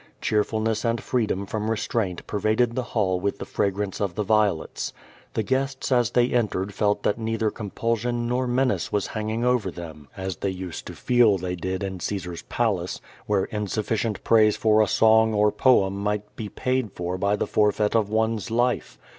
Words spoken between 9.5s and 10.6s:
them, as they